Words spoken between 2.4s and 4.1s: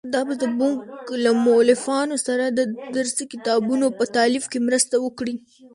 د درسي کتابونو په